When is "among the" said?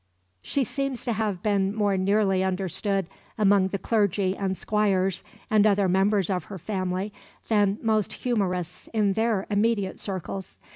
3.37-3.77